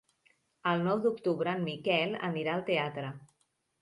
El 0.69 0.81
nou 0.87 1.03
d'octubre 1.03 1.53
en 1.57 1.61
Miquel 1.67 2.17
anirà 2.31 2.57
al 2.59 2.65
teatre. 2.71 3.13